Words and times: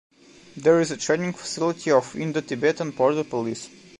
There 0.57 0.81
is 0.81 0.89
a 0.89 0.97
training 0.97 1.33
facility 1.33 1.91
of 1.91 2.15
Indo-Tibetan 2.15 2.89
Border 2.89 3.23
Police. 3.23 3.69